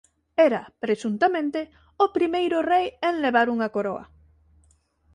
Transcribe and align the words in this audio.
Era 0.47 0.61
presuntamente 0.83 1.59
o 2.03 2.05
primeiro 2.17 2.57
rei 2.71 2.87
en 3.09 3.15
levar 3.25 3.47
unha 3.55 3.71
coroa. 3.75 4.03